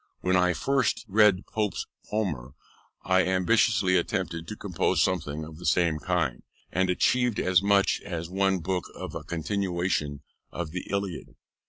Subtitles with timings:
[0.21, 2.55] When I first read Pope's Homer,
[3.03, 8.27] I ambitiously attempted to compose something of the same kind, and achieved as much as
[8.27, 11.35] one book of a continuation of the Iliad.